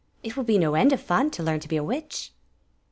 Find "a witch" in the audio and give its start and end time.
1.77-2.33